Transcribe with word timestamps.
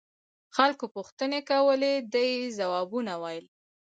خلقو 0.55 0.85
پوښتنې 0.95 1.39
کولې 1.51 1.93
ده 2.11 2.21
يې 2.29 2.37
ځوابونه 2.57 3.13
ويل. 3.21 3.45